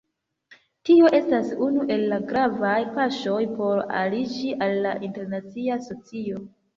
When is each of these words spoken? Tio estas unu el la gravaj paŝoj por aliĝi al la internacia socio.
Tio 0.89 1.09
estas 1.17 1.49
unu 1.65 1.83
el 1.95 2.05
la 2.13 2.17
gravaj 2.31 2.77
paŝoj 2.95 3.41
por 3.59 3.81
aliĝi 3.99 4.49
al 4.67 4.73
la 4.87 4.95
internacia 5.09 5.79
socio. 5.89 6.41